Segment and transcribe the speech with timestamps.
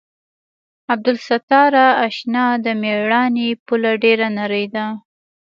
[0.93, 4.85] عبدالستاره اشنا د مېړانې پوله ډېره نرۍ ده.